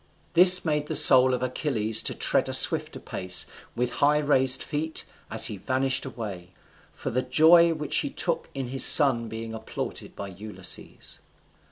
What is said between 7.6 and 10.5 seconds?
which he took in his son being applauded by